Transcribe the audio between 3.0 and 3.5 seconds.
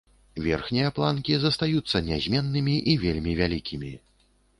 вельмі